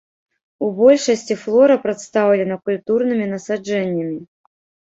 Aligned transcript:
У 0.67 0.69
большасці 0.79 1.37
флора 1.43 1.75
прадстаўлена 1.85 2.59
культурнымі 2.71 3.31
насаджэннямі. 3.37 4.21